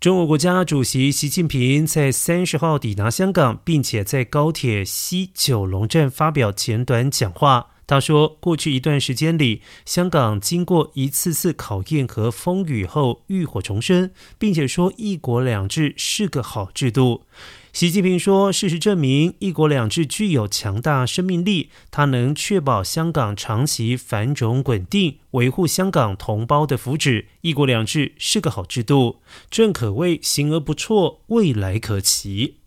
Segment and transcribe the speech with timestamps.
[0.00, 7.66] 中国国家主席习近平在三十号抵达香港，并且在高铁西九龙站发表简短讲话。
[7.90, 17.22] 他说，过去一段时间里，香港经过一次次考验和风雨后浴火重生，并且说“一国两制”是个好制度。
[17.72, 27.24] 习近平说：“事实证明，一国两制具有强大生命力，它能确保香港长期繁荣稳定，维护香港同胞的福祉。
[27.40, 29.16] 一国两制是个好制度，
[29.50, 32.58] 正可谓行而不辍，未来可期。”